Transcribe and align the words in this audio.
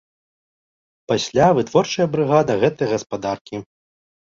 Пасля 1.11 1.47
вытворчая 1.59 2.07
брыгада 2.17 2.59
гэтай 2.65 2.87
гаспадаркі. 2.97 3.65